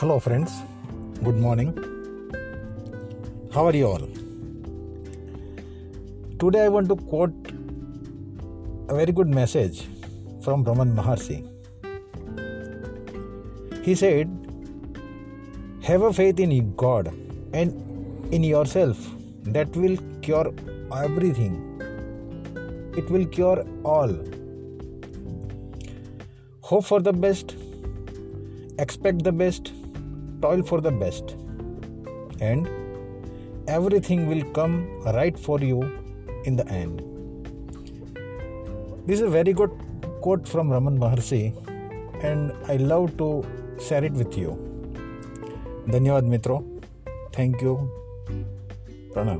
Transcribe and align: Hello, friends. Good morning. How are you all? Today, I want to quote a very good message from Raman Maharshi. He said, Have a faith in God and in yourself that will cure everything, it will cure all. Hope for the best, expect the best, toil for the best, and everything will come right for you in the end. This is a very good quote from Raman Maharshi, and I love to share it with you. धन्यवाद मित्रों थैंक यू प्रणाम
Hello, 0.00 0.18
friends. 0.18 0.52
Good 1.22 1.36
morning. 1.36 1.70
How 3.54 3.66
are 3.66 3.74
you 3.76 3.86
all? 3.86 4.04
Today, 6.42 6.62
I 6.64 6.68
want 6.68 6.88
to 6.88 6.96
quote 6.96 7.50
a 8.88 8.94
very 8.94 9.12
good 9.12 9.28
message 9.28 9.82
from 10.42 10.64
Raman 10.64 10.94
Maharshi. 10.96 11.36
He 13.84 13.94
said, 13.94 14.30
Have 15.82 16.00
a 16.00 16.14
faith 16.14 16.40
in 16.40 16.74
God 16.76 17.12
and 17.52 18.32
in 18.32 18.42
yourself 18.42 18.96
that 19.42 19.76
will 19.76 19.98
cure 20.22 20.54
everything, 20.96 21.58
it 22.96 23.10
will 23.10 23.26
cure 23.26 23.66
all. 23.84 24.16
Hope 26.62 26.86
for 26.86 27.00
the 27.00 27.12
best, 27.12 27.54
expect 28.78 29.24
the 29.24 29.32
best, 29.32 29.72
toil 30.41 30.63
for 30.63 30.81
the 30.81 30.91
best, 30.91 31.35
and 32.39 32.69
everything 33.67 34.27
will 34.27 34.43
come 34.59 34.77
right 35.17 35.37
for 35.37 35.59
you 35.59 35.81
in 36.45 36.55
the 36.55 36.67
end. 36.67 37.01
This 39.07 39.19
is 39.19 39.27
a 39.27 39.29
very 39.29 39.53
good 39.53 39.71
quote 40.21 40.47
from 40.47 40.71
Raman 40.71 40.99
Maharshi, 40.99 41.43
and 42.23 42.53
I 42.67 42.77
love 42.77 43.17
to 43.17 43.45
share 43.89 44.03
it 44.03 44.13
with 44.23 44.37
you. 44.37 44.55
धन्यवाद 45.89 46.23
मित्रों 46.23 46.59
थैंक 47.37 47.63
यू 47.63 47.75
प्रणाम 49.13 49.39